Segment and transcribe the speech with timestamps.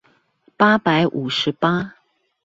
[0.57, 1.93] 八百五十八